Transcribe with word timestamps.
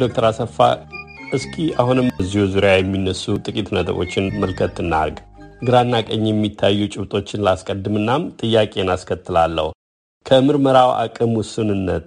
ዶክተር 0.00 0.24
አሰፋ 0.28 0.56
እስኪ 1.32 1.54
አሁንም 1.80 2.06
እዚሁ 2.22 2.44
ዙሪያ 2.52 2.72
የሚነሱ 2.76 3.24
ጥቂት 3.44 3.68
ነጥቦችን 3.76 4.24
መልከት 4.42 4.76
እናርግ። 4.82 5.16
ግራና 5.62 5.94
ቀኝ 6.06 6.24
የሚታዩ 6.28 6.80
ጭብጦችን 6.94 7.44
ላስቀድምናም 7.46 8.22
ጥያቄን 8.40 8.90
አስከትላለሁ። 8.94 9.68
ከምርመራው 10.26 10.90
አቅም 11.02 11.32
ውሱንነት 11.38 12.06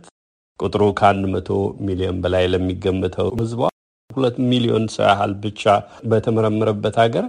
ቁጥሩ 0.60 0.84
ከአንድ 1.00 1.24
መቶ 1.34 1.50
ሚሊዮን 1.86 2.18
በላይ 2.24 2.46
ለሚገምተው 2.54 3.30
ህዝቧ 3.40 3.62
ሁለት 4.10 4.36
ሚሊዮን 4.50 4.86
ሰው 4.96 5.06
ያህል 5.08 5.32
ብቻ 5.44 5.64
በተመረመረበት 6.06 6.98
ሀገር 7.04 7.26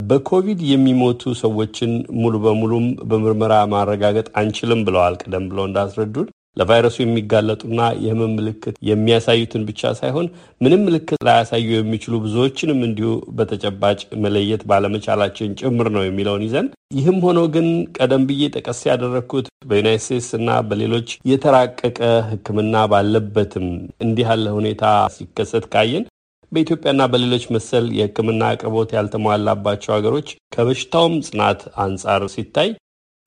በኮቪድ 0.00 0.60
የሚሞቱ 0.70 1.32
ሰዎችን 1.40 1.92
ሙሉ 2.20 2.34
በሙሉም 2.44 2.86
በምርመራ 3.10 3.54
ማረጋገጥ 3.72 4.26
አንችልም 4.40 4.80
ብለዋል። 4.86 5.14
ቀደም 5.22 5.44
ብለው 5.50 5.66
እንዳስረዱን 5.68 6.28
ለቫይረሱ 6.56 6.96
የሚጋለጡና 7.02 7.80
የህመም 8.02 8.34
ምልክት 8.38 8.76
የሚያሳዩትን 8.88 9.62
ብቻ 9.68 9.92
ሳይሆን 10.00 10.26
ምንም 10.60 10.84
ምልክት 10.86 11.18
ላያሳዩ 11.28 11.66
የሚችሉ 11.74 12.20
ብዙዎችንም 12.24 12.80
እንዲሁ 12.88 13.08
በተጨባጭ 13.38 14.00
መለየት 14.24 14.62
ባለመቻላችን 14.70 15.56
ጭምር 15.60 15.88
ነው 15.96 16.04
የሚለውን 16.06 16.44
ይዘን 16.46 16.68
ይህም 16.96 17.18
ሆኖ 17.26 17.40
ግን 17.54 17.68
ቀደም 17.98 18.24
ብዬ 18.28 18.50
ጠቀስ 18.54 18.80
ያደረግኩት 18.90 19.46
በዩናይት 19.68 20.04
ስቴትስ 20.04 20.30
እና 20.38 20.58
በሌሎች 20.68 21.10
የተራቀቀ 21.30 21.98
ሕክምና 22.30 22.84
ባለበትም 22.92 23.66
እንዲህ 24.04 24.28
ያለ 24.30 24.46
ሁኔታ 24.58 24.84
ሲከሰት 25.16 25.66
ካየን 25.74 26.04
በኢትዮጵያና 26.52 27.02
በሌሎች 27.12 27.44
መሰል 27.54 27.86
የሕክምና 27.96 28.42
አቅርቦት 28.52 28.90
ያልተሟላባቸው 28.96 29.92
ሀገሮች 29.94 30.28
ከበሽታውም 30.54 31.14
ጽናት 31.28 31.62
አንጻር 31.84 32.24
ሲታይ 32.34 32.68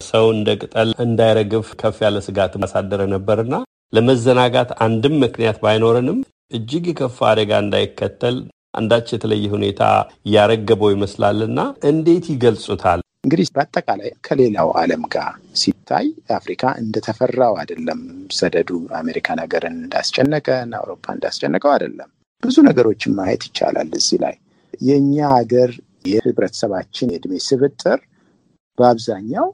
ሰው 0.02 0.26
እንደ 0.34 0.50
ቅጠል 0.62 0.90
እንዳይረግፍ 1.04 1.68
ከፍ 1.80 1.98
ያለ 2.04 2.18
ስጋት 2.26 2.54
ማሳደረ 2.62 3.02
ነበርና 3.14 3.56
ለመዘናጋት 3.94 4.70
አንድም 4.86 5.16
ምክንያት 5.24 5.58
ባይኖረንም 5.64 6.20
እጅግ 6.58 6.86
የከፋ 6.90 7.18
አደጋ 7.30 7.52
እንዳይከተል 7.64 8.36
አንዳች 8.80 9.08
የተለየ 9.14 9.46
ሁኔታ 9.54 9.82
ያረገበው 10.34 10.90
ይመስላልና 10.94 11.60
እንዴት 11.90 12.26
ይገልጹታል? 12.34 13.00
እንግዲህ 13.24 13.48
በአጠቃላይ 13.56 14.12
ከሌላው 14.26 14.70
ዓለም 14.82 15.04
ጋር 15.14 15.32
ሲታይ 15.62 16.08
አፍሪካ 16.38 16.64
እንደተፈራው 16.82 17.54
አይደለም። 17.62 18.02
ሰደዱ 18.38 18.70
አሜሪካን 19.00 19.42
ሀገርን 19.44 19.78
እንዳስጨነቀን 19.82 20.72
አውሮፓ 20.80 21.06
እንዳስጨነቀው 21.16 21.72
አይደለም። 21.76 22.10
ብዙ 22.44 22.56
ነገሮችን 22.70 23.16
ማየት 23.20 23.44
ይቻላል። 23.50 23.90
እዚህ 24.00 24.20
ላይ 24.26 24.36
የእኛ 24.82 25.18
ሀገር 25.36 25.72
የህብረተሰባችን 26.12 27.12
የእድሜ 27.14 27.36
ስብጥር 27.48 28.00
በአብዛኛው 28.78 29.48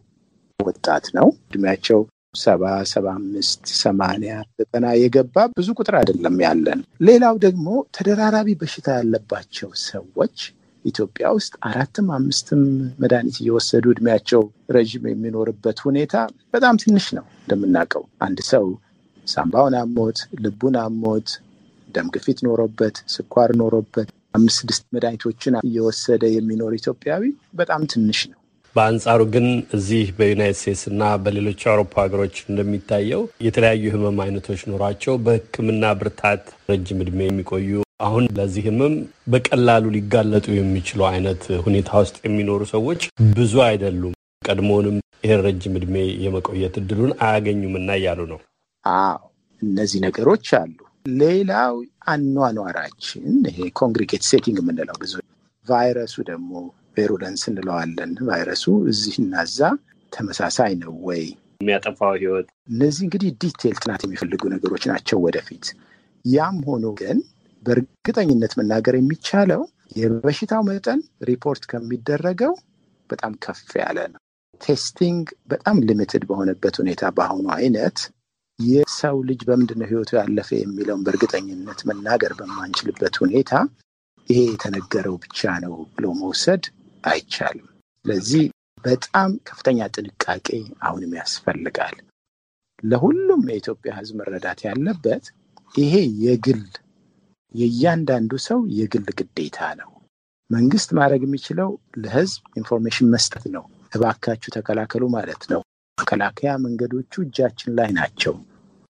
ወጣት 0.65 1.05
ነው። 1.17 1.27
እድሜያቸው 1.45 1.99
ሰባ 2.35 2.63
ሰባ 2.91 3.05
አምስት 3.15 3.63
ሰማንያ 3.81 4.31
ዘጠና 4.59 4.85
የገባ 4.99 5.45
ብዙ 5.57 5.67
ቁጥር 5.79 5.95
አይደለም 5.99 6.37
ያለን። 6.45 6.79
ሌላው 7.07 7.35
ደግሞ 7.45 7.67
ተደራራቢ 7.97 8.55
በሽታ 8.61 8.87
ያለባቸው 8.97 9.69
ሰዎች 9.83 10.37
ኢትዮጵያ 10.85 11.25
ውስጥ 11.37 11.53
አራትም 11.67 12.07
አምስትም 12.15 12.61
መድኃኒት 13.01 13.37
እየወሰዱ 13.41 13.85
እድሜያቸው 13.93 14.41
ረዥም 14.75 15.05
የሚኖርበት 15.09 15.77
ሁኔታ 15.85 16.15
በጣም 16.53 16.79
ትንሽ 16.83 17.05
ነው። 17.17 17.25
እንደምናውቀው 17.43 18.03
አንድ 18.21 18.39
ሰው 18.51 18.65
ሳምባውን 19.27 19.75
አሞት፣ 19.81 20.17
ልቡን 20.43 20.77
አሞት፣ 20.81 21.29
ደም 21.89 22.07
ግፊት 22.15 22.39
ኖሮበት፣ 22.47 22.95
ስኳር 23.15 23.51
ኖሮበት 23.61 24.09
አምስት 24.35 24.59
ስድስት 24.61 24.83
መድኃኒቶችን 24.93 25.59
እየወሰደ 25.61 26.23
የሚኖር 26.33 26.73
ኢትዮጵያዊ 26.79 27.23
በጣም 27.55 27.81
ትንሽ 27.91 28.19
ነው። 28.31 28.39
በአንጻሩ 28.75 29.21
ግን 29.33 29.45
እዚህ 29.77 30.05
በዩናይት 30.17 30.57
ስቴትስ 30.59 30.83
እና 30.91 31.03
በሌሎች 31.23 31.61
አውሮፓ 31.69 31.93
ሀገሮች 32.03 32.35
እንደሚታየው 32.45 33.23
የተለያዩ 33.45 33.83
ህመም 33.95 34.19
አይነቶች 34.23 34.61
ኖሯቸው 34.71 35.15
በሕክምና 35.25 35.93
ብርታት 35.99 36.43
ረጅም 36.71 37.01
እድሜ 37.03 37.19
የሚቆዩ 37.27 37.69
አሁን 38.05 38.23
ለዚህ 38.37 38.63
ህመም 38.67 38.93
በቀላሉ 39.33 39.85
ሊጋለጡ 39.95 40.47
የሚችሉ 40.55 41.01
አይነት 41.11 41.43
ሁኔታ 41.65 41.91
ውስጥ 42.03 42.17
የሚኖሩ 42.25 42.61
ሰዎች 42.73 43.01
ብዙ 43.35 43.53
አይደሉም። 43.67 44.15
ቀድሞውንም 44.45 44.97
ይህን 45.23 45.43
ረጅም 45.45 45.75
እድሜ 45.79 45.95
የመቆየት 46.23 46.75
እድሉን 46.81 47.11
አያገኙም 47.25 47.75
እና 47.79 47.91
እያሉ 47.99 48.21
ነው። 48.31 48.39
አዎ 48.83 49.19
እነዚህ 49.61 49.99
ነገሮች 50.05 50.47
አሉ። 50.59 50.75
ሌላው 51.19 51.75
አኗኗራችን 52.13 53.23
ይሄ 53.49 53.59
congregate 53.79 54.23
setting 54.29 54.57
የምንለው 54.61 54.97
ብዙ 55.01 55.13
ቫይረሱ 55.67 56.15
ደግሞ 56.29 56.51
virulence 56.97 57.43
እንለዋለን። 57.49 58.11
ቫይረሱ 58.27 58.63
እዚህ 58.91 59.15
እና 59.23 59.43
እዛ 59.47 59.59
ተመሳሳይ 60.11 60.73
ነው 60.81 60.93
ወይ 61.07 61.23
የሚያጠፋው 61.61 62.13
ህይወት? 62.17 62.47
እነዚህ 62.71 63.03
እንግዲህ 63.05 63.29
detail 63.41 63.75
ጥናት 63.81 64.01
የሚፈልጉ 64.05 64.41
ነገሮች 64.53 64.83
ናቸው 64.91 65.17
ወደፊት። 65.25 65.65
ያም 66.25 66.57
ሆኖ 66.67 66.85
ግን 66.99 67.17
በእርግጠኝነት 67.63 68.53
መናገር 68.59 68.95
የሚቻለው 68.97 69.61
የበሽታው 69.97 70.61
መጠን 70.69 70.99
ሪፖርት 71.29 71.63
ከሚደረገው 71.71 72.53
በጣም 73.09 73.33
ከፍ 73.43 73.69
ያለ 73.81 73.99
ነው። 74.13 74.19
testing 74.61 75.23
በጣም 75.51 75.77
limited 75.87 76.23
በሆነበት 76.29 76.75
ሁኔታ 76.81 77.03
በአሁኑ 77.15 77.47
አይነት 77.57 77.97
የሰው 78.59 79.17
ልጅ 79.29 79.41
በምንድን 79.47 79.79
ነው 79.81 79.87
ህይወቱ 79.91 80.11
ያለፈ 80.19 80.49
የሚለውን 80.57 81.03
በእርግጠኝነት 81.05 81.79
መናገር 81.89 82.33
በማንችልበት 82.39 83.15
ሁኔታ 83.23 83.51
ይሄ 84.29 84.39
የተነገረው 84.47 85.15
ብቻ 85.23 85.41
ነው 85.63 85.73
ብሎ 85.95 86.05
መውሰድ 86.19 86.63
አይቻልም። 87.03 87.67
ስለዚህ 88.05 88.43
በጣም 88.83 89.29
ከፍተኛ 89.47 89.79
ጥንቃቄ 89.95 90.47
አሁንም 90.83 91.11
ያስፈልጋል። 91.19 91.97
ለሁሉም 92.83 93.43
የኢትዮጵያ 93.49 93.91
ህዝብ 93.99 94.15
መረዳት 94.21 94.59
ያለበት 94.67 95.25
ይሄ 95.75 95.93
የግል 96.23 96.63
የእያንዳንዱ 97.53 98.31
ሰው 98.45 98.59
የግል 98.77 99.05
ግዴታ 99.19 99.59
ነው። 99.81 99.89
መንግስት 100.49 100.89
ማድረግ 100.97 101.21
የሚችለው 101.25 101.69
ለህዝብ 102.03 102.41
information 102.59 103.11
መስጠት 103.13 103.45
ነው። 103.55 103.63
እባካችሁ 103.93 104.49
ተከላከሉ 104.55 105.03
ማለት 105.15 105.43
ነው። 105.51 105.61
መከላከያ 105.97 106.51
መንገዶቹ 106.63 107.13
እጃችን 107.25 107.71
ላይ 107.77 107.89
ናቸው። 107.97 108.33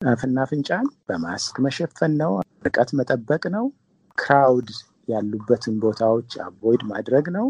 አፍና 0.02 0.38
አፍንጫን 0.46 0.88
በማስክ 1.08 1.56
መሸፈን 1.66 2.14
ነው። 2.22 2.32
ርቀት 2.66 2.90
መጠበቅ 3.00 3.44
ነው። 3.56 3.66
crowd 4.18 4.70
ያሉበትን 5.08 5.76
ቦታዎች 5.84 6.32
avoid 6.46 6.82
ማድረግ 6.92 7.26
ነው። 7.38 7.48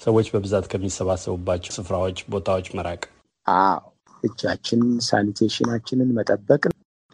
ሰዎች 0.00 0.26
በብዛት 0.32 0.64
ከሚሰባሰቡባቸው 0.70 1.72
ስፍራዎች፣ 1.76 2.18
ቦታዎች 2.28 2.66
መራቅ። 2.76 3.02
አዎ 3.46 3.80
እጃችንን፣ 4.22 4.92
sanitation 5.06 5.61
ኣችንን 5.61 6.10
መጠበቅ 6.18 6.62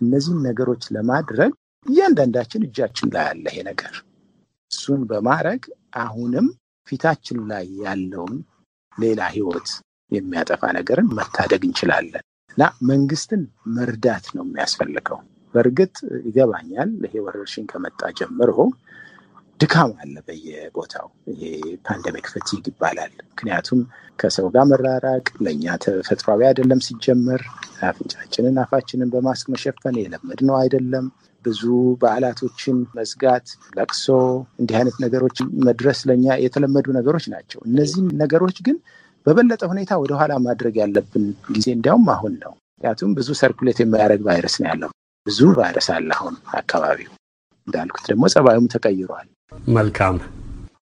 እነዚህን 0.01 0.41
ነገሮች 0.47 0.85
ለማድረግ 0.97 1.53
እያንዳንዳችን 1.87 2.65
እጃችን 2.67 3.09
ላይ 3.15 3.25
ያለ 3.29 3.45
ይሄ 3.51 3.59
ነገር 3.69 3.95
እሱን 4.71 5.01
በማድረግ 5.11 5.63
አሁንም 6.03 6.47
ፊታችን 6.89 7.39
ላይ 7.51 7.67
ያለውን 7.85 8.37
ሌላ 8.99 9.21
ህይወት 9.35 9.69
የሚያጠፋ 10.13 10.63
ነገርን 10.79 11.09
መታደግ 11.19 11.63
እንችላለን 11.69 12.25
እና 12.51 12.63
መንግስትን 12.91 13.43
መርዳት 13.77 14.25
ነው 14.37 14.45
የሚያስፈልገው። 14.47 15.19
በእርግጥ 15.55 15.95
ይገባኛል፣ 16.27 16.91
ይሄ 17.05 17.15
ወረርሽኝ 17.27 17.65
ከመጣ 17.71 18.01
ጀምሮ 18.19 18.51
ድካም 19.61 19.91
አለ 20.03 20.15
በየቦታው። 20.27 21.07
ይሄ 21.33 21.43
ፓንደሚክ 21.87 22.27
ፈቲግ 22.33 22.65
ይባላል። 22.71 23.11
ምክንያቱም 23.31 23.81
ከሰው 24.19 24.47
ጋር 24.55 24.65
መራራቅ 24.71 25.27
ለእኛ 25.45 25.75
ተፈጥሯዊ 25.85 26.41
አይደለም። 26.49 26.81
ሲጀመር 26.87 27.43
አፍንጫችንን 27.89 28.57
አፋችንን 28.63 29.11
በማስክ 29.15 29.49
መሸፈን 29.55 29.97
የለመድነው 30.01 30.57
አይደለም። 30.61 31.07
ብዙ 31.45 31.63
በዓላቶችን 32.01 32.79
መዝጋት፣ 32.97 33.47
ለቅሶ፣ 33.77 34.07
እንዲህ 34.61 34.77
አይነት 34.81 34.97
ነገሮች 35.05 35.37
መድረስ 35.69 36.01
ለእኛ 36.09 36.37
የተለመዱ 36.45 36.87
ነገሮች 36.99 37.27
ናቸው። 37.35 37.61
እነዚህን 37.69 38.09
ነገሮች 38.23 38.59
ግን 38.67 38.77
በበለጠ 39.27 39.63
ሁኔታ 39.73 39.93
ወደኋላ 40.03 40.33
ማድረግ 40.47 40.75
ያለብን 40.83 41.25
ጊዜ 41.51 41.67
እንዲያውም 41.77 42.09
አሁን 42.15 42.35
ነው። 42.45 42.53
ምክንያቱም 42.73 43.11
ብዙ 43.17 43.29
ሰርኩሌት 43.41 43.81
የሚያደርግ 43.83 44.23
ቫይረስ 44.29 44.57
ነው 44.61 44.69
ያለው። 44.71 44.91
ብዙ 45.27 45.41
ቫይረስ 45.59 45.89
አለ 45.95 46.11
አሁን 46.17 46.37
አካባቢው። 46.61 47.11
እንዳልኩት 47.69 48.05
ደግሞ 48.11 48.25
ጸባዩም 48.35 48.71
ተቀይሯል። 48.75 49.29
መልካም 49.73 50.17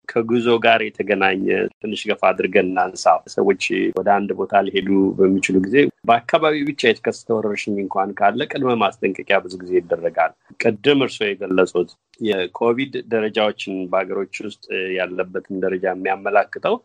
ከጉዞ 0.08 0.48
ጋር 0.64 0.80
የተገናኘ 0.84 1.42
ትንሽ 1.80 2.00
ገፋ 2.08 2.22
አድርገን 2.28 2.68
እናንሳ። 2.70 3.04
ሰዎች 3.34 3.64
ወደ 3.98 4.08
አንድ 4.14 4.30
ቦታ 4.38 4.60
ሊሄዱ 4.66 4.88
በሚችሉ 5.18 5.56
ጊዜ 5.66 5.76
በአካባቢ 6.08 6.54
ብቻ 6.68 6.80
የተከሰተ 6.88 7.28
ወረርሽኝ 7.36 7.76
እንኳን 7.82 8.10
ካለ 8.18 8.40
ቅድመ 8.50 8.76
ማስጠንቀቂያ 8.82 9.38
ብዙ 9.44 9.54
ጊዜ 9.62 9.72
ይደረጋል። 9.78 10.32
ቅድም 10.62 11.02
እርስዎ 11.06 11.26
የገለጹት 11.28 11.90
የኮቪድ 12.20 12.94
ደረጃዎችን 13.12 13.74
በሀገሮች 13.90 14.36
ውስጥ 14.46 14.64
ያለበትን 14.98 15.60
ደረጃ 15.64 15.86
የሚያመላክተው 15.92 16.76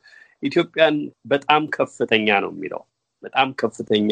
ኢትዮጵያን 0.43 0.97
በጣም 1.31 1.63
ከፍተኛ 1.75 2.39
ነው 2.45 2.51
የሚለው 2.53 2.83
በጣም 3.23 3.49
ከፍተኛ 3.59 4.11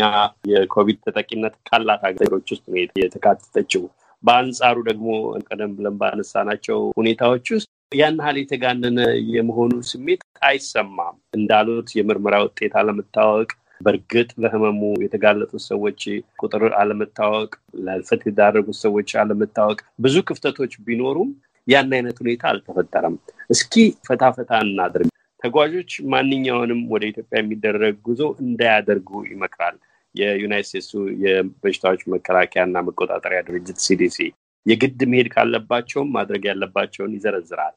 የኮቪድ 0.51 0.99
ተጠቂነት 1.05 1.55
ካላት 1.67 2.03
ሀገሮች 2.07 2.47
ውስጥ 2.53 2.65
ነው 2.71 2.79
የተካተተችው። 3.01 3.83
በአንጻሩ 4.23 4.77
ደግሞ 4.89 5.07
ቀደም 5.47 5.71
ብለን 5.77 5.95
ባነሳናቸው 6.01 6.79
ሁኔታዎች 6.97 7.45
ውስጥ 7.55 7.69
ያን 7.91 8.17
ያህል 8.19 8.37
የተጋነነ 8.39 8.99
የመሆኑ 9.31 9.71
ስሜት 9.89 10.21
አይሰማም። 10.47 11.15
እንዳሉት 11.37 11.89
የምርመራ 11.97 12.35
ውጤት 12.45 12.73
አለመታወቅ፣ 12.81 13.49
በእርግጥ 13.81 14.29
ለህመሙ 14.43 14.81
የተጋለጡት 15.03 15.63
ሰዎች 15.67 16.01
ቁጥር 16.41 16.63
አለመታወቅ፣ 16.81 17.51
ለህልፈት 17.79 18.23
የዳረጉት 18.27 18.77
ሰዎች 18.83 19.11
አለመታወቅ፣ 19.21 19.79
ብዙ 20.05 20.15
ክፍተቶች 20.29 20.73
ቢኖሩም 20.87 21.31
ያን 21.67 21.91
አይነት 21.97 22.17
ሁኔታ 22.23 22.43
አልተፈጠረም። 22.51 23.15
እስኪ 23.49 23.73
ፈታ 24.07 24.23
ፈታ 24.37 24.51
እናድርግ። 24.65 25.09
ተጓዦች 25.41 25.91
ማንኛውንም 26.11 26.81
ወደ 26.91 27.03
ኢትዮጵያ 27.11 27.39
የሚደረግ 27.41 27.95
ጉዞ 28.07 28.21
እንዳያደርጉ 28.43 29.09
ይመክራል 29.29 29.75
የዩናይት 30.15 30.67
ስቴትሱ 30.69 30.93
የበሽታዎች 31.23 32.01
መከላከያና 32.13 32.77
መቆጣጠሪያ 32.87 33.39
ድርጅት 33.47 33.79
ሲዲሲ። 33.85 34.17
የግድ 34.65 34.99
መሄድ 35.11 35.27
ካለባቸውም 35.35 36.09
ማድረግ 36.15 36.43
ያለባቸውን 36.49 37.15
ይዘረዝራል። 37.17 37.75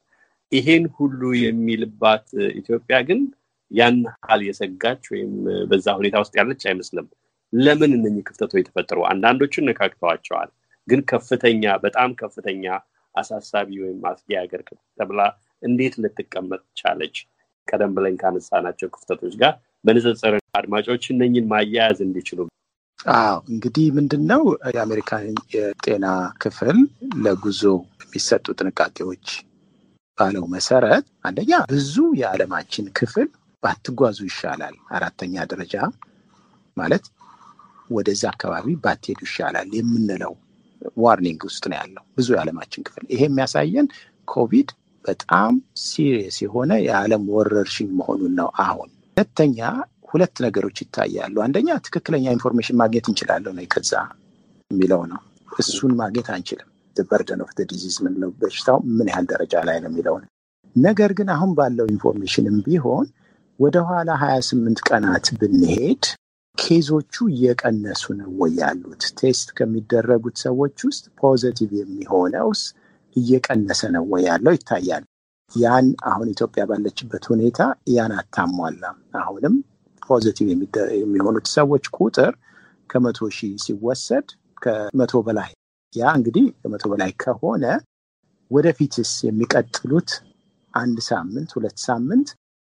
ይሄን 0.51 0.83
ሁሉ 0.97 1.21
የሚልባት 1.41 2.25
ኢትዮጵያ 2.59 2.97
ግን 3.07 3.21
ያን 3.71 3.95
ያህል 4.05 4.41
የሰጋች 4.47 5.03
ወይም 5.13 5.31
በዛ 5.69 5.87
ሁኔታ 5.99 6.15
ውስጥ 6.23 6.33
ያለች 6.39 6.63
አይመስልም። 6.69 7.07
ለምን 7.53 7.91
እነኚህ 7.97 8.23
ክፍተቶች 8.27 8.59
የተፈጠሩ? 8.61 8.99
አንዳንዶቹን 9.11 9.67
ነካክተዋቸዋል። 9.69 10.49
ግን 10.87 10.99
ከፍተኛ 11.11 11.63
በጣም 11.85 12.09
ከፍተኛ 12.21 12.65
አሳሳቢ 13.15 13.69
ወይም 13.83 13.99
አስጊ 14.09 14.29
ሀገር 14.39 14.61
ተብላ 14.99 15.21
እንዴት 15.63 15.93
ልትቀመጥ 16.03 16.61
ቻለች? 16.79 17.15
ቀደም 17.67 17.93
ብለን 17.95 18.15
ካነሳናቸው 18.21 18.89
ክፍተቶች 18.93 19.33
ጋር 19.41 19.53
በንጽጽር 19.85 20.35
አድማጮች 20.59 21.03
እነኝን 21.13 21.47
ማያያዝ 21.51 21.99
እንዲችሉ። 22.05 22.39
አዎ 23.15 23.35
እንግዲህ 23.53 23.87
ምንድን 23.97 24.23
ነው 24.31 24.41
የአሜሪካን 24.75 25.25
የጤና 25.55 26.05
ክፍል 26.43 26.77
ለጉዞ 27.25 27.61
የሚሰጡ 28.03 28.45
ጥንቃቄዎች 28.59 29.27
ባለው 30.17 30.45
መሰረት 30.53 31.05
አንደኛ 31.27 31.53
ብዙ 31.71 31.93
የዓለማችን 32.19 32.85
ክፍል 32.99 33.27
ባትጓዙ 33.63 34.19
ይሻላል። 34.29 34.75
አራተኛ 34.95 35.45
ደረጃ 35.51 35.75
ማለት 36.77 37.05
ወደዛ 37.89 38.23
አካባቢ 38.33 38.67
ባትሄዱ 38.83 39.21
ይሻላል 39.27 39.69
የምንለው 39.77 40.33
warning 41.03 41.41
ውስጥ 41.49 41.63
ነው 41.71 41.77
ያለው 41.79 42.03
ብዙ 42.17 42.27
የዓለማችን 42.35 42.85
ክፍል። 42.87 43.05
ይሄ 43.13 43.21
የሚያሳየን 43.27 43.87
ኮቪድ 44.27 44.69
በጣም 45.05 45.53
serious 45.83 46.37
የሆነ 46.43 46.71
የዓለም 46.83 47.23
ወረርሽኝ 47.35 47.89
መሆኑን 47.99 48.33
ነው። 48.39 48.49
አሁን 48.63 48.89
ሁለተኛ 49.17 49.59
ሁለት 50.09 50.35
ነገሮች 50.45 50.77
ይታያሉ። 50.83 51.35
አንደኛ 51.45 51.69
ትክክለኛ 51.85 52.25
information 52.35 52.79
ማግኘት 52.81 53.05
እንችላለን 53.11 53.57
ወይ 53.61 53.67
ከዛ 53.73 53.93
የሚለው 54.71 55.01
ነው። 55.11 55.21
እሱን 55.59 55.91
ማግኘት 55.99 56.29
አንችልም። 56.35 56.69
burden 57.09 57.41
of 57.45 57.49
disease 57.71 57.95
ምንለው 58.03 58.29
በሽታው 58.41 58.77
ምን 58.97 59.07
ያህል 59.11 59.25
ደረጃ 59.31 59.63
ላይ 59.67 59.77
ነው 59.83 59.89
የሚለው 59.91 60.15
ነው። 60.21 60.29
ነገር 60.75 61.11
ግን 61.17 61.29
አሁን 61.35 61.51
ባለው 61.57 61.87
information 61.93 62.47
ም 62.47 62.57
ቢሆን 62.65 63.05
ወደኋላ 63.59 64.11
ሀያ 64.21 64.37
ስምንት 64.47 64.79
ቀናት 64.87 65.27
ብንሄድ 65.41 66.03
case 66.57 66.85
ኦቹ 66.85 67.13
እየቀነሱ 67.31 68.03
ነው 68.19 68.29
ወይ 68.39 68.51
ያሉት? 68.59 69.03
test 69.19 69.47
ከሚደረጉት 69.57 70.35
ሰዎች 70.45 70.77
ውስጥ 70.87 71.05
positive 71.21 71.71
የሚሆነውስ 71.79 72.61
እየቀነሰ 73.15 73.81
ነው 73.95 74.03
ወይ 74.11 74.23
ያለው 74.29 74.53
ይታያል። 74.55 75.03
ያን 75.51 75.87
አሁን 76.09 76.27
ኢትዮጵያ 76.33 76.63
ባለችበት 76.69 77.23
ሁኔታ 77.31 77.59
ያን 77.95 78.13
አታሟላም። 78.17 78.97
አሁንም 79.19 79.55
positive 80.01 80.47
የሚሆኑት 81.01 81.47
ሰዎች 81.55 81.85
ቁጥር 81.97 82.33
ከመቶ 82.89 83.27
ሺህ 83.37 83.53
ሲወሰድ 83.63 84.27
ከመቶ 84.61 85.13
በላይ 85.27 85.51
ያ 85.93 86.13
እንግዲህ 86.17 86.45
ከመቶ 86.59 86.83
በላይ 86.91 87.11
ከሆነ 87.23 87.65
ወደፊትስ 88.51 89.11
የሚቀጥሉት 89.27 90.09
አንድ 90.73 90.97
ሳምንት 91.09 91.49
ሁለት 91.55 91.77
ሳምንት 91.85 92.29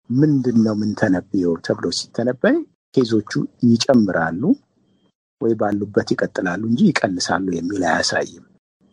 ምንድን 0.09 0.57
ነው 0.65 0.75
ምንተነብየው 0.81 1.53
ተብሎ 1.65 1.86
ሲተነበይ 2.00 2.57
case 2.96 3.13
ኦቹ 3.13 3.31
ይጨምራሉ 3.69 4.42
ወይ 5.42 5.53
ባሉበት 5.59 6.09
ይቀጥላሉ 6.13 6.62
እንጂ 6.69 6.81
ይቀንሳሉ 6.89 7.47
የሚል 7.56 7.81
አያሳይም። 7.89 8.45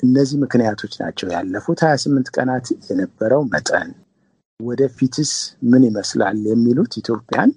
እነዚህ 0.02 0.36
ምክንያቶች 0.42 0.92
ናቸው 1.02 1.28
ያለፉት 1.34 1.80
ሀያ 1.84 1.96
ስምንት 2.02 2.28
ቀናት 2.36 2.66
የነበረው 2.86 3.42
መጠን 3.52 3.90
ወደፊትስ 4.60 5.32
ምን 5.70 5.82
ይመስላል 5.88 6.38
የሚሉት 6.48 6.92
ኢትዮጵያን 7.00 7.50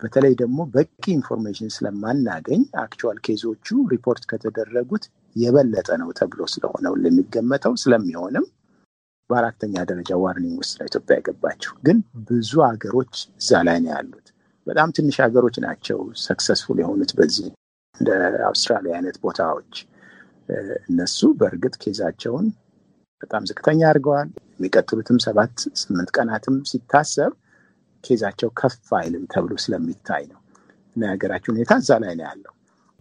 በተለይ 0.00 0.32
ደግሞ 0.40 0.58
በቂ 0.74 1.02
information 1.14 1.70
ስለማናገኝ 1.74 2.62
actual 2.82 3.18
case 3.26 3.51
ኦቹ 3.51 3.76
ሪፖርት 3.92 4.24
ከተደረጉት 4.30 5.04
የበለጠ 5.36 5.88
ነው 6.02 6.10
ተብሎ 6.18 6.40
ስለሆነ 6.54 6.84
የሚገመተው 7.04 7.74
ስለሚሆንም 7.82 8.46
በአራተኛ 9.30 9.74
ደረጃ 9.90 10.10
warning 10.22 10.56
ውስጥ 10.62 10.74
ነው 10.78 10.86
ኢትዮጵያ 10.90 11.14
የገባቸው። 11.18 11.72
ግን 11.86 11.98
ብዙ 12.28 12.52
ሀገሮች 12.66 13.12
እዛ 13.40 13.60
ላይ 13.68 13.78
ነው 13.84 13.90
ያሉት። 13.94 14.26
በጣም 14.66 14.88
ትንሽ 14.96 15.16
ሀገሮች 15.24 15.56
ናቸው 15.64 15.98
successful 16.24 16.78
የሆኑት 16.82 17.12
በዚህ 17.18 17.48
እንደ 18.00 18.10
አውስትራሊያ 18.48 18.92
አይነት 18.98 19.16
ቦታዎች። 19.24 19.74
እነሱ 20.88 21.20
በእርግጥ 21.38 21.74
ኬዛቸውን 21.82 22.46
በጣም 23.22 23.42
ዝቅተኛ 23.48 23.80
አድርገዋል። 23.90 24.28
የሚቀጥሉትም 24.54 25.18
ሰባት 25.24 25.54
ስምንት 25.80 26.10
ቀናትም 26.16 26.56
ሲታሰብ 26.70 27.32
ኬዛቸው 28.04 28.50
ከፍ 28.58 28.88
አይልም 28.98 29.24
ተብሎ 29.32 29.52
ስለሚታይ 29.64 30.24
ነው 30.32 30.40
እና 30.96 31.02
የሀገራችን 31.06 31.54
ሁኔታ 31.54 31.72
እዛ 31.82 31.90
ላይ 32.02 32.12
ነው 32.18 32.26
ያለው። 32.28 32.52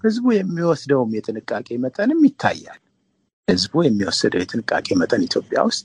ህዝቡ 0.04 0.25
የሚወስደውም 0.36 1.12
የጥንቃቄ 1.18 1.68
መጠንም 1.84 2.22
ይታያል። 2.28 2.80
ህዝቡ 3.48 3.74
የሚወስደው 3.86 4.42
የጥንቃቄ 4.44 4.88
መጠን 5.01 5.22
ኢትዮጵያ 5.28 5.60
ውስጥ 5.69 5.84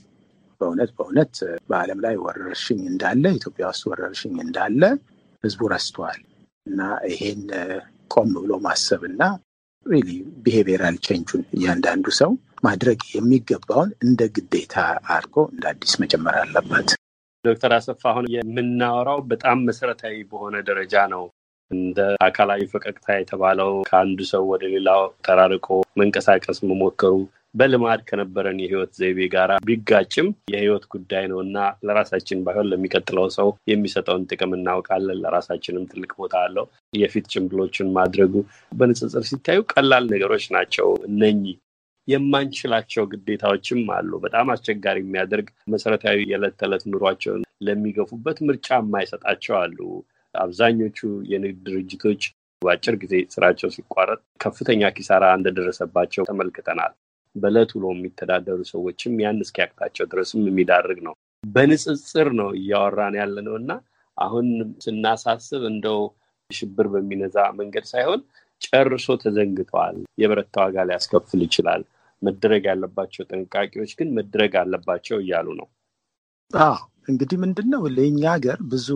በእውነት 0.61 0.89
በእውነት 0.97 1.33
በዓለም 1.69 1.99
ላይ 2.05 2.15
ወረርሽኝ 2.23 2.81
እንዳለ 2.91 3.23
ኢትዮጵያ 3.37 3.65
ውስጥ 3.71 3.83
ወረርሽኝ 3.91 4.35
እንዳለ 4.45 4.81
ህዝቡ 5.43 5.61
ረስተዋል 5.73 6.19
እና 6.65 6.81
ይሄን 7.11 7.43
ቆም 8.11 8.31
ብሎ 8.37 8.53
ማሰብ 8.65 9.03
እና 9.11 9.21
really 9.85 10.09
behavioral 10.43 10.95
change 11.05 11.28
ኡን 11.28 11.43
እያንዳንዱ 11.55 12.05
ሰው 12.19 12.31
ማድረግ 12.63 12.99
የሚገባውን 13.13 13.91
እንደ 14.05 14.21
ግዴታ 14.35 14.75
አድርጎ 15.13 15.35
እንደ 15.51 15.63
አዲስ 15.71 15.93
መጀመር 16.01 16.35
አለበት። 16.41 16.89
ዶክተር 17.45 17.73
አሰፋ 17.75 18.01
አሁን 18.11 18.25
የምናወራው 18.33 19.19
በጣም 19.31 19.59
መሰረታዊ 19.67 20.15
በሆነ 20.31 20.55
ደረጃ 20.69 20.95
ነው። 21.13 21.23
እንደ 21.71 21.97
አካላዊ 22.27 22.61
ፈቀቅታ 22.71 23.07
የተባለው 23.17 23.71
ከአንዱ 23.89 24.19
ሰው 24.31 24.43
ወደ 24.51 24.63
ሌላው 24.73 25.03
ተራርቆ 25.25 25.67
መንቀሳቀስ 25.99 26.59
መሞከሩ 26.69 27.13
በልማድ 27.55 28.01
ከነበረን 28.09 28.59
የህይወት 28.61 28.91
ዘይቤ 28.99 29.19
ጋር 29.33 29.51
ቢጋጭም 29.67 30.27
የህይወት 30.53 30.83
ጉዳይ 30.93 31.23
ነው 31.31 31.39
እና 31.45 31.57
ለራሳችን 31.87 32.43
ባይሆን 32.45 32.69
ለሚቀጥለው 32.71 33.25
ሰው 33.37 33.49
የሚሰጠውን 33.71 34.27
ጥቅም 34.31 34.51
እናውቃለን። 34.57 35.21
ለራሳችንም 35.23 35.87
ትልቅ 35.91 36.11
ቦታ 36.19 36.35
አለው። 36.45 36.65
የፊት 36.93 37.25
ጭንብሎችን 37.33 37.93
ማድረጉ 37.97 38.33
በንጽጽር 38.71 39.25
ሲታዩ 39.29 39.61
ቀላል 39.73 40.05
ነገሮች 40.13 40.45
ናቸው። 40.55 40.89
እነኚህ 41.09 41.57
የማንችላቸው 42.07 43.03
ግዴታዎችም 43.11 43.81
አሉ። 43.95 44.11
በጣም 44.23 44.47
አስቸጋሪ 44.53 44.97
የሚያደርግ 45.03 45.49
መሰረታዊ 45.73 46.17
የዕለት 46.29 46.55
ተዕለት 46.59 46.83
ኑሯቸውን 46.93 47.43
ለሚገፉበት 47.65 48.37
ምርጫ 48.47 48.67
የማይሰጣቸው 48.79 49.55
አሉ። 49.61 49.79
አብዛኞቹ 50.35 50.99
የንግድ 51.29 51.59
ድርጅቶች 51.67 52.21
በአጭር 52.61 52.95
ጊዜ 53.01 53.15
ስራቸው 53.33 53.69
ሲቋረጥ 53.75 54.19
ከፍተኛ 54.43 54.89
ኪሳራ 54.95 55.25
እንደደረሰባቸው 55.37 56.27
ተመልክተናል። 56.29 56.93
በዕለት 57.35 57.71
ውሎ 57.75 57.85
የሚተዳደሩ 57.93 58.59
ሰዎችም 58.71 59.19
ያን 59.23 59.43
እስኪያቅታቸው 59.45 60.05
ድረስም 60.11 60.41
የሚዳርግ 60.47 60.99
ነው። 61.07 61.13
በንጽጽር 61.43 62.29
ነው 62.39 62.49
እያወራን 62.59 63.15
ያለ 63.19 63.37
ነው 63.47 63.55
እና 63.61 63.71
አሁን 64.17 64.47
ስናሳስብ 64.85 65.61
እንደው 65.71 65.99
ሽብር 66.51 66.87
በሚነዛ 66.93 67.37
መንገድ 67.59 67.85
ሳይሆን 67.91 68.21
ጨርሶ 68.61 69.07
ተዘንግተዋል። 69.21 69.97
የበረታ 70.21 70.55
ዋጋ 70.63 70.85
ሊያስከፍል 70.89 71.41
ይችላል። 71.45 71.83
መደረግ 72.21 72.63
ያለባቸው 72.69 73.23
ጥንቃቄዎች 73.29 73.91
ግን 73.99 74.09
መደረግ 74.17 74.53
አለባቸው 74.61 75.17
እያሉ 75.21 75.47
ነው። 75.59 75.67
አዎ 76.53 76.77
እንግዲህ 77.09 77.37
ምንድን 77.43 77.67
ነው 77.73 77.83
ለእኛ 77.95 78.21
ሀገር 78.33 78.59
ብዙ 78.71 78.87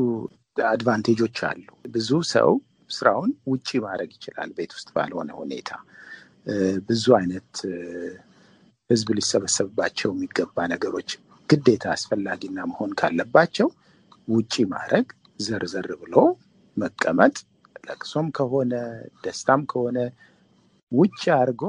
አድቫንቴጆች 0.67 1.37
አሉ። 1.49 1.63
ብዙ 1.93 2.09
ሰው 2.33 2.49
ስራውን 2.89 3.31
ውጪ 3.47 3.69
ማድረግ 3.85 4.09
ይችላል፣ 4.17 4.49
ቤት 4.57 4.71
ውስጥ 4.77 4.89
ባልሆነ 4.95 5.29
ሁኔታ 5.39 5.69
ብዙ 6.87 7.05
አይነት 7.17 7.51
ህዝብ 8.89 9.09
ሊሰበሰብባቸው 9.17 10.09
የሚገባ 10.13 10.65
ነገሮች 10.73 11.09
ግዴታ 11.49 11.85
አስፈላጊና 11.93 12.59
መሆን 12.71 12.91
ካለባቸው 12.99 13.67
ውጪ 14.27 14.53
ማድረግ፣ 14.73 15.07
ዘርዘር 15.39 15.89
ብሎ 16.01 16.15
መቀመጥ፣ 16.77 17.35
ለቅሶም 17.87 18.27
ከሆነ 18.37 18.73
ደስታም 19.23 19.61
ከሆነ 19.71 19.97
ውጭ 20.91 21.21
አድርጎ 21.37 21.63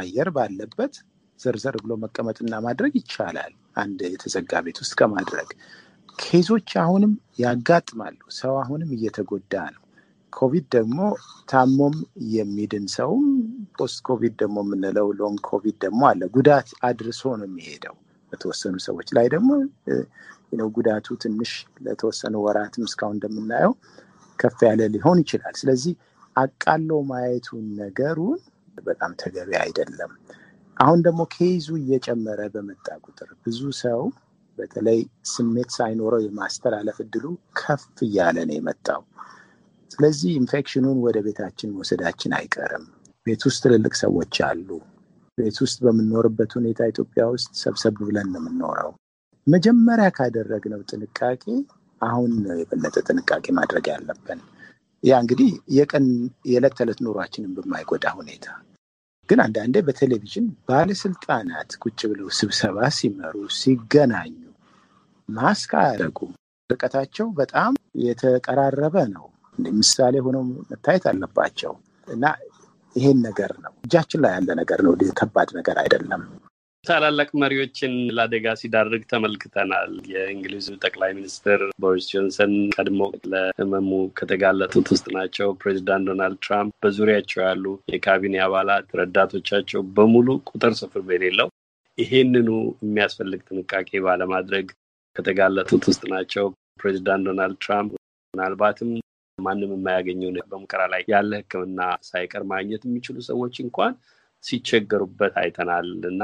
አየር 0.00 0.28
ባለበት 0.36 0.94
ዘርዘር 1.40 1.76
ብሎ 1.82 1.92
መቀመጥና 2.04 2.54
ማድረግ 2.66 2.92
ይቻላል። 3.00 3.52
አንድ 3.76 4.00
የተዘጋ 4.08 4.52
ቤት 4.66 4.78
ውስጥ 4.82 4.94
ከማድረግ 5.00 5.50
ኬዞች 6.18 6.70
አሁንም 6.82 7.12
ያጋጥማሉ። 7.42 8.18
ሰው 8.38 8.54
አሁንም 8.62 8.90
እየተጎዳ 8.96 9.54
ነው። 9.74 9.82
ኮቪድ 10.32 10.66
ደግሞ 10.74 10.98
ታሞም 11.48 11.94
የሚድን 12.34 12.86
ሰው 12.96 13.12
post 13.78 13.98
ኮቪድ 14.08 14.34
ደግሞ 14.42 14.58
የምንለው 14.64 15.08
long 15.18 15.40
ኮቪድ 15.48 15.76
ደግሞ 15.84 16.02
አለ። 16.10 16.22
ጉዳት 16.36 16.68
አድርሶ 16.88 17.22
ነው 17.40 17.48
የሚሄደው። 17.48 17.96
በተወሰኑ 18.32 18.74
ሰዎች 18.86 19.08
ላይ 19.16 19.26
ደግሞ 19.34 19.50
ጉዳቱ 20.74 21.16
ትንሽ 21.22 21.52
ለተወሰኑ 21.84 22.34
ወራትም 22.44 22.84
እስካሁን 22.88 23.16
እንደምናየው 23.16 23.72
ከፍ 24.38 24.58
ያለ 24.66 24.82
ሊሆን 24.94 25.18
ይችላል። 25.22 25.54
ስለዚህ 25.60 25.94
አቃሎ 26.36 26.90
ማየቱን 27.08 27.64
ነገሩን 27.80 28.40
በጣም 28.78 29.12
ተገቢ 29.20 29.50
አይደለም። 29.62 30.12
አሁን 30.76 30.98
ደግሞ 31.06 31.20
case 31.34 31.57
ኡ 31.57 31.68
እየጨመረ 31.80 32.40
በመጣ 32.54 32.86
ቁጥር 33.06 33.30
ብዙ 33.44 33.60
ሰው 33.80 34.00
በተለይ 34.58 35.00
ስሜት 35.32 35.70
ሳይኖረው 35.76 36.20
የማስተላለፍ 36.24 36.98
እድሉ 37.04 37.24
ከፍ 37.58 37.84
እያለ 38.06 38.38
ነው 38.48 38.56
የመጣው። 38.58 39.02
ስለዚህ 39.90 40.30
ኢንፌክሽኑን 40.40 40.98
ወደ 41.04 41.18
ቤታችን 41.26 41.74
መውሰዳችን 41.74 42.32
አይቀርም። 42.38 42.86
ቤት 43.28 43.42
ውስጥ 43.46 43.60
ትልልቅ 43.64 43.94
ሰዎች 44.00 44.36
አሉ። 44.46 44.68
ቤት 45.38 45.56
ውስጥ 45.64 45.78
በምንኖርበት 45.84 46.52
ሁኔታ 46.58 46.80
ኢትዮጵያ 46.90 47.24
ውስጥ 47.34 47.50
ሰብሰብ 47.62 47.96
ብለን 48.02 48.28
ነው 48.32 48.40
የምንኖረው። 48.42 48.92
መጀመሪያ 49.46 50.06
ካደረግነው 50.16 50.80
ጥንቃቄ 50.90 51.44
አሁን 52.00 52.32
ነው 52.42 52.56
የበለጠ 52.60 52.96
ጥንቃቄ 53.08 53.44
ማድረግ 53.58 53.84
ያለብን። 53.92 54.40
ያ 55.02 55.20
እንግዲህ 55.22 55.50
የቀን 55.76 56.06
የዕለት 56.50 56.74
ተዕለት 56.78 57.00
ኑሯችንን 57.06 57.52
በማይጎዳ 57.56 58.06
ሁኔታ 58.18 58.46
ግን 59.28 59.40
አንዳንዴ 59.44 59.76
በቴሌቪዥን 59.86 60.46
ባለስልጣናት 60.68 61.70
ቁጭ 61.82 62.00
ብለው 62.10 62.28
ስብሰባ 62.38 62.88
ሲመሩ 62.98 63.34
ሲገናኙ 63.58 64.34
ማስክ 65.28 65.72
አያደርጉም። 65.80 66.32
ርቀታቸው 66.70 67.26
በጣም 67.38 67.72
የተቀራረበ 68.04 68.96
ነው። 69.14 69.26
ምሳሌ 69.74 70.16
ሆነው 70.26 70.42
መታየት 70.70 71.04
አለባቸው 71.10 71.72
እና 72.08 72.24
ይሄን 72.98 73.18
ነገር 73.26 73.52
ነው 73.64 73.72
እጃችን 73.84 74.22
ላይ 74.24 74.32
ያለ 74.36 74.50
ነገር 74.60 74.80
ነው። 74.86 74.92
ከባድ 75.20 75.50
ነገር 75.58 75.76
አይደለም። 75.82 76.22
ታላላቅ 76.84 77.28
መሪዎችን 77.40 77.92
ለአደጋ 78.16 78.46
ሲዳርግ 78.60 79.02
ተመልክተናል። 79.10 79.90
የእንግሊዙ 80.12 80.66
ጠቅላይ 80.84 81.10
ሚኒስትር 81.16 81.60
ቦሪስ 81.82 82.06
ጆንሰን 82.12 82.52
ቀድሞ 82.74 83.00
ለሕመሙ 83.32 83.88
ከተጋለጡት 84.18 84.86
ውስጥ 84.94 85.06
ናቸው። 85.16 85.48
ፕሬዚዳንት 85.60 86.06
ዶናልድ 86.08 86.38
ትራምፕ፣ 86.46 86.72
በዙሪያቸው 86.84 87.40
ያሉ 87.46 87.64
የካቢኔ 87.92 88.36
አባላት፣ 88.46 88.86
ረዳቶቻቸው 89.00 89.82
በሙሉ 89.96 90.38
ቁጥር 90.50 90.74
ስፍር 90.80 91.02
በሌለው 91.08 91.50
ይሄንኑ 91.98 92.48
የሚያስፈልግ 92.82 93.40
ጥንቃቄ 93.48 93.90
ባለማድረግ 94.04 94.66
ከተጋለጡት 95.16 95.84
ውስጥ 95.90 96.02
ናቸው። 96.12 96.46
ፕሬዚዳንት 96.80 97.26
ዶናልድ 97.28 97.58
ትራምፕ 97.64 97.92
ምናልባትም 98.34 98.90
ማንም 99.38 99.72
የማያገኘው 99.74 100.30
በሙከራ 100.50 100.82
ላይ 100.92 101.02
ያለ 101.12 101.32
ሕክምና 101.40 101.80
ሳይቀር 102.08 102.44
ማግኘት 102.52 102.82
የሚችሉ 102.86 103.16
ሰዎች 103.28 103.56
እንኳን 103.64 103.92
ሲቸገሩበት 104.44 105.34
አይተናል 105.40 105.88
እና 106.10 106.22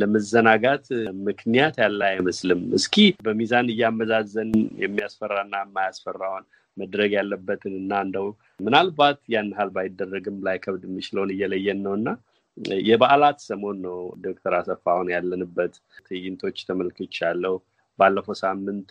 ለመዘናጋት 0.00 0.84
ምክንያት 1.26 1.76
ያለ 1.82 2.00
አይመስልም። 2.10 2.60
እስኪ 2.78 2.96
በሚዛን 3.26 3.72
እያመዛዘን 3.74 4.50
የሚያስፈራና 4.82 5.54
የማያስፈራውን 5.64 6.44
መድረግ 6.76 7.10
ያለበትን 7.16 7.74
እና 7.80 8.00
እንደው 8.04 8.26
ምናልባት 8.60 9.20
ያን 9.34 9.48
ያህል 9.52 9.70
ባይደረግም 9.76 10.42
ላይከብድ 10.46 10.82
የሚችለውን 10.88 11.32
እየለየን 11.34 11.80
ነው 11.86 11.94
እና 11.98 12.08
የበዓላት 12.84 13.38
ሰሞን 13.46 13.78
ነው 13.86 13.96
ዶክተር 14.26 14.52
አሰፋውን 14.58 15.08
ያለንበት 15.14 15.74
ትዕይንቶች 16.06 16.58
ተመልክቻለሁ። 16.68 17.54
ባለፈው 17.98 18.36
ሳምንት 18.40 18.90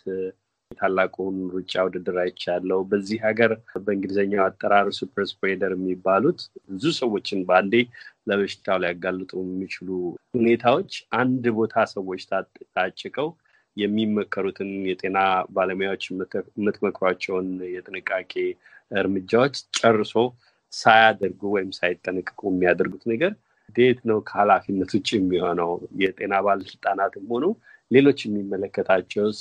ታላቁን 0.76 1.36
ሩጫ 1.52 1.82
ውድድር 1.86 2.16
አይቻለሁ። 2.22 2.78
በዚህ 2.90 3.18
ሀገር 3.26 3.52
በእንግሊዝኛው 3.84 4.42
አጠራር 4.46 4.86
super 4.98 5.24
spreader 5.30 5.72
የሚባሉት 5.76 6.40
ብዙ 6.70 6.84
ሰዎችን 6.98 7.40
በአንዴ 7.48 7.74
ለበሽታው 8.28 8.80
ሊያጋልጡ 8.82 9.32
የሚችሉ 9.44 9.88
ሁኔታዎች 10.34 10.92
አንድ 11.20 11.44
ቦታ 11.58 11.84
ሰዎች 11.94 12.22
ታጭቀው 12.74 13.28
የሚመከሩትን 13.76 14.70
የጤና 14.90 15.18
ባለሙያዎች 15.54 16.04
የምትመክሯቸውን 16.10 17.48
የጥንቃቄ 17.74 18.32
እርምጃዎች 18.90 19.56
ጨርሶ 19.78 20.14
ሳያደርጉ 20.72 21.40
ወይም 21.54 21.70
ሳይጠነቅቁ 21.78 22.40
የሚያደርጉት 22.50 23.04
ነገር 23.12 23.32
እንዴት 23.68 24.00
ነው 24.08 24.18
ከኃላፊነት 24.26 24.90
ውጭ 24.96 25.08
የሚሆነው? 25.16 25.70
የጤና 26.02 26.34
ባለስልጣናትም 26.46 27.24
ሆኑ 27.32 27.44
ሌሎች 27.90 28.18
የሚመለከታቸውስ 28.26 29.40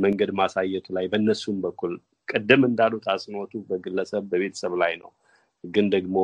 መንገድ 0.00 0.30
ማሳየቱ 0.40 0.86
ላይ 0.96 1.06
በእነሱም 1.12 1.58
በኩል 1.64 1.92
ቅድም 2.28 2.62
እንዳሉት 2.68 3.04
አጽንኦቱ 3.12 3.52
በግለሰብ 3.68 4.24
በቤተሰብ 4.32 4.72
ላይ 4.82 4.92
ነው። 5.02 5.10
ግን 5.64 5.86
ደግሞ 5.94 6.16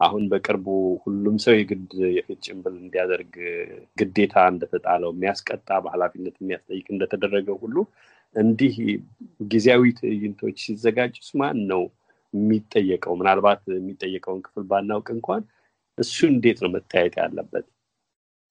አሁን 0.00 0.24
በቅርቡ 0.32 0.66
ሁሉም 1.04 1.36
ሰው 1.44 1.54
የግድ 1.56 1.84
የፊት 2.16 2.40
ጭንብል 2.46 2.74
እንዲያደርግ 2.80 3.34
ግዴታ 4.00 4.34
እንደተጣለው 4.52 5.10
የሚያስቀጣ 5.14 5.68
በኃላፊነት 5.84 6.36
የሚያስጠይቅ 6.40 6.86
እንደተደረገው 6.94 7.56
ሁሉ 7.62 7.76
እንዲህ 8.34 8.74
ጊዜያዊ 9.48 9.82
ትዕይንቶች 9.98 10.56
ሲዘጋጁስ 10.64 11.28
ማን 11.40 11.60
ነው 11.70 11.82
የሚጠየቀው? 12.34 13.14
ምናልባት 13.20 13.62
የሚጠየቀውን 13.74 14.42
ክፍል 14.46 14.64
ባናውቅ 14.70 15.08
እንኳን 15.16 15.42
እሱ 15.98 16.16
እንዴት 16.32 16.58
ነው 16.64 16.70
መታየት 16.74 17.14
ያለበት? 17.22 17.66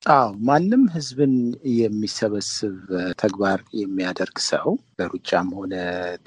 አዎ 0.06 0.26
ማንም 0.48 0.82
ህዝብን 0.96 1.32
የሚሰበስብ 1.76 2.76
ተግባር 3.22 3.60
የሚያደርግ 3.80 4.38
ሰው 4.48 4.68
በሩጫም 4.98 5.48
ሆነ 5.58 5.74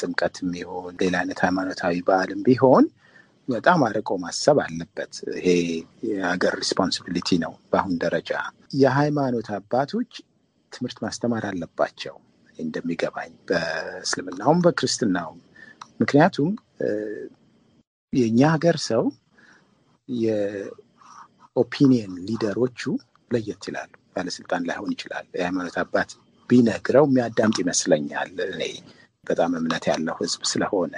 ጥምቀትም 0.01 0.49
ቢሆን 0.55 0.95
ሌላ 1.03 1.15
አይነት 1.21 1.41
ሃይማኖታዊ 1.45 2.01
በዓልም 2.09 2.41
ቢሆን 2.49 2.87
በጣም 3.49 3.85
አርቆ 3.89 4.11
ማሰብ 4.25 4.57
አለበት። 4.65 5.13
ይሄ 5.37 5.47
የሀገር 6.09 6.55
responsibility 6.63 7.39
ነው። 7.45 7.55
በአሁን 7.71 7.95
ደረጃ 8.05 8.33
የሃይማኖት 8.77 9.49
አባቶች 9.59 10.11
ትምህርት 10.73 10.99
ማስተማር 11.05 11.45
አለባቸው 11.51 12.17
እንደሚገባኝ፣ 12.59 13.33
በእስልምናውም 13.49 14.63
በክርስትናውም። 14.65 15.39
ምክንያቱም 16.03 16.51
የእኛ 18.13 18.41
ሀገር 18.55 18.77
ሰው 18.89 19.05
የ 20.09 20.54
opinion 20.54 22.13
leader 22.29 22.61
ኦቹ 22.61 22.83
ለየት 23.31 23.65
ይላሉ። 23.69 23.93
ባለስልጣን 24.15 24.63
ላይሆን 24.69 24.93
ይችላል። 24.95 25.27
የሃይማኖት 25.35 25.77
አባት 25.83 26.11
ቢነግረው 26.51 27.07
የሚያዳምጥ 27.09 27.57
ይመስለኛል። 27.63 28.31
እኔ 28.49 28.63
በጣም 29.27 29.53
እምነት 29.59 29.85
ያለው 29.91 30.17
ህዝብ 30.21 30.43
ስለሆነ 30.53 30.95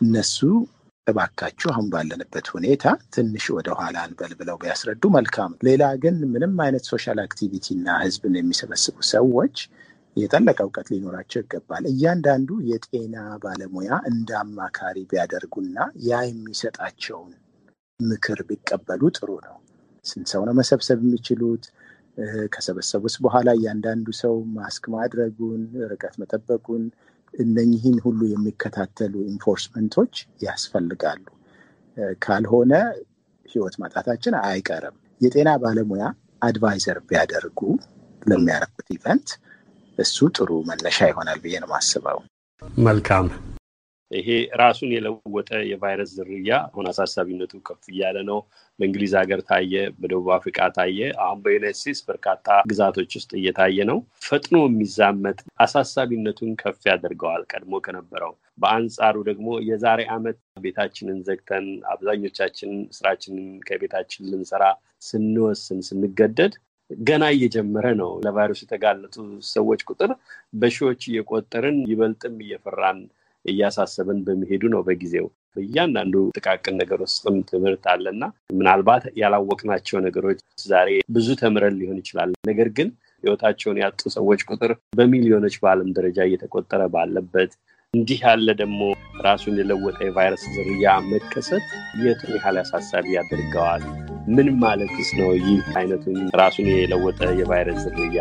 እነሱ 0.00 0.38
እባካችሁ 1.06 1.68
አሁን 1.72 1.86
ባለንበት 1.92 2.46
ሁኔታ 2.54 2.84
ትንሽ 3.14 3.44
ወደ 3.56 3.68
ኋላ 3.78 3.96
እንበል 4.08 4.32
ብለው 4.40 4.56
ቢያስረዱ 4.62 5.02
መልካም። 5.16 5.52
ሌላ 5.68 5.84
ግን 6.02 6.16
ምንም 6.32 6.54
አይነት 6.64 6.84
social 6.90 7.18
activity 7.24 7.66
እና 7.76 7.98
ህዝብን 8.02 8.36
የሚሰበስቡ 8.38 8.96
ሰዎች 9.12 9.56
የጠለቀ 10.16 10.58
እውቀት 10.66 10.88
ሊኖራቸው 10.92 11.40
ይገባል። 11.42 11.84
እያንዳንዱ 11.90 12.50
የጤና 12.70 13.14
ባለሙያ 13.42 13.90
እንደ 14.10 14.30
አማካሪ 14.42 14.98
ቢያደርጉና 15.10 15.76
ያ 16.08 16.20
የሚሰጣቸውን 16.28 17.32
ምክር 18.00 18.40
ቢቀበሉ 18.48 19.02
ጥሩ 19.16 19.30
ነው። 19.46 19.56
ስንት 20.06 20.28
ሰው 20.32 20.42
ነው 20.48 20.54
መሰብሰብ 20.58 20.98
የሚችሉት? 21.04 21.64
ከሰበሰቡስ 22.52 23.14
በኋላ 23.24 23.48
እያንዳንዱ 23.58 24.06
ሰው 24.20 24.34
ማስክ 24.56 24.84
ማድረጉን፣ 24.94 25.62
ርቀት 25.90 26.14
መጠበቁን 26.22 26.84
እነኚህን 27.34 27.96
ሁሉ 28.04 28.20
የሚከታተሉ 28.30 29.14
enforcement 29.30 29.92
ኦች 29.92 30.14
ያስፈልጋሉ። 30.46 31.24
ካልሆነ 32.24 32.72
ህይወት 33.46 33.74
ማጣታችን 33.82 34.34
አይቀርም። 34.44 34.96
የጤና 35.20 35.50
ባለሙያ 35.62 36.06
advisor 36.42 36.98
ቢያደርጉ 37.08 37.60
ለሚያደርጉት 38.22 38.88
event 38.96 39.28
እሱ 39.98 40.16
ጥሩ 40.36 40.50
መነሻ 40.68 40.98
ይሆናል 41.10 41.38
ብዬ 41.44 41.54
ነው 41.62 41.68
የማስበው። 41.70 42.18
መልካም። 42.82 43.28
ይሄ 44.16 44.28
ራሱን 44.60 44.90
የለወጠ 44.94 45.50
የቫይረስ 45.68 46.10
ዝርያ 46.16 46.50
አሁን 46.66 46.86
አሳሳቢነቱ 46.90 47.52
ከፍ 47.66 47.82
እያለ 47.92 48.16
ነው። 48.28 48.38
በእንግሊዝ 48.78 49.12
ሀገር 49.20 49.40
ታየ፣ 49.48 49.72
በደቡብ 49.98 50.28
አፍሪካ 50.36 50.68
ታየ፣ 50.76 50.98
አሁን 51.24 51.38
በዩናይት 51.44 51.78
ስቴትስ 51.80 52.00
በርካታ 52.08 52.48
ግዛቶች 52.70 53.10
ውስጥ 53.18 53.30
እየታየ 53.40 53.86
ነው። 53.90 53.98
ፈጥኖ 54.26 54.56
የሚዛመት 54.66 55.38
አሳሳቢነቱን 55.66 56.52
ከፍ 56.62 56.80
ያደርገዋል 56.90 57.44
ቀድሞ 57.52 57.80
ከነበረው። 57.86 58.32
በአንጻሩ 58.58 59.16
ደግሞ 59.30 59.48
የዛሬ 59.68 60.02
ዓመት 60.14 60.36
ቤታችንን 60.64 61.18
ዘግተን 61.26 61.66
አብዛኞቻችን 61.92 62.70
ስራችንን 62.96 63.48
ከቤታችን 63.68 64.30
ልንሰራ 64.30 64.64
ስንወስን 65.02 65.80
ስንገደድ 65.88 66.54
ገና 66.90 67.24
እየጀመረ 67.34 67.86
ነው። 68.00 68.10
ለቫይረሱ 68.24 68.60
የተጋለጡ 68.64 69.14
ሰዎች 69.50 69.80
ቁጥር 69.88 70.10
በሺዎች 70.54 71.00
እየቆጠርን 71.10 71.78
ይበልጥም 71.90 72.36
እየፈራን 72.44 72.98
እያሳሰበን 73.46 74.18
በሚሄዱ 74.26 74.62
ነው። 74.74 74.82
በጊዜው 74.86 75.26
በእያንዳንዱ 75.56 76.14
ጥቃቅን 76.36 76.74
ነገር 76.80 76.98
ውስጥም 77.04 77.36
ትምህርት 77.50 77.84
አለና 77.92 78.22
ምናልባት 78.56 79.04
ያላወቅናቸው 79.20 79.98
ነገሮች 80.06 80.40
ዛሬ 80.66 80.88
ብዙ 81.16 81.28
ተምረን 81.40 81.78
ሊሆን 81.80 82.00
ይችላል። 82.02 82.32
ነገር 82.50 82.70
ግን 82.78 82.88
ሕይወታቸውን 83.24 83.80
ያጡ 83.82 84.00
ሰዎች 84.16 84.40
ቁጥር 84.50 84.72
በሚሊዮኖች 84.98 85.54
በዓለም 85.62 85.90
ደረጃ 85.96 86.18
እየተቆጠረ 86.26 86.82
ባለበት 86.94 87.52
እንዲህ 87.94 88.20
ያለ 88.24 88.48
ደግሞ 88.58 88.80
ራሱን 89.26 89.54
የለወጠ 89.58 89.98
የቫይረስ 90.06 90.42
ዝርያ 90.54 90.94
መከሰት 91.10 91.66
የቱን 92.02 92.34
ያህል 92.36 92.56
አሳሳቢ 92.62 93.06
ያደርገዋል? 93.16 93.84
ምን 94.28 94.48
ማለትስ 94.62 95.10
ነው 95.18 95.30
ይህ 95.40 95.64
አይነቱን 95.78 96.18
ራሱን 96.40 96.68
የለወጠ 96.72 97.20
የቫይረስ 97.40 97.82
ዝርያ? 97.88 98.20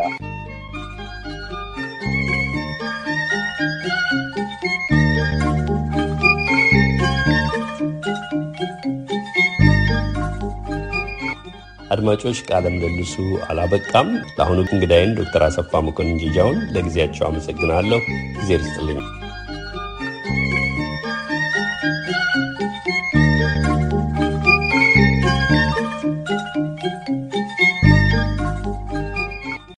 አድማጮች፣ 11.96 12.40
ቃለ 12.48 12.66
ምልልሱ 12.74 13.16
አላበቃም። 13.48 14.08
ለአሁኑ 14.38 14.60
እንግዳይን 14.70 15.14
ዶክተር 15.20 15.44
አሰፋ 15.48 15.82
መኮንን 15.88 16.18
ጄጃውን 16.24 16.60
ለጊዜያቸው 16.75 17.25
አመሰግናለሁ። 17.28 18.02
ጊዜ 18.38 18.52
ርስጥልኝ። 18.62 19.00